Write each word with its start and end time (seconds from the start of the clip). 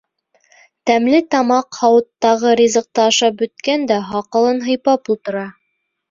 Тәмле 0.89 1.17
тамаҡ 1.33 1.77
һауыттағы 1.81 2.53
ризыҡты 2.59 3.03
ашап 3.03 3.37
бөткән 3.41 3.83
дә 3.91 3.99
һаҡалын 4.13 4.63
һыйпап 4.69 5.13
ултыра. 5.15 5.45